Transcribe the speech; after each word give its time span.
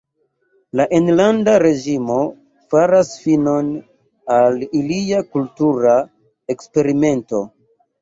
La 0.79 0.85
enlanda 0.99 1.53
reĝimo 1.63 2.15
faras 2.75 3.13
finon 3.27 3.71
al 4.41 4.61
ilia 4.83 5.23
kultura 5.37 5.97
eksperimento. 6.59 7.49